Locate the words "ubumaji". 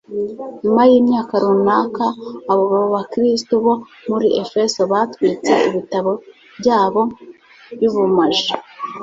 7.89-8.47